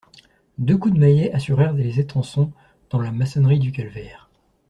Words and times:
Deux 0.57 0.77
coups 0.77 0.95
de 0.95 0.99
maillets 0.99 1.31
assurèrent 1.31 1.73
les 1.73 1.99
étançons 1.99 2.51
dans 2.89 2.99
la 3.03 3.11
maçonnerie 3.11 3.59
du 3.59 3.71
calvaire. 3.71 4.31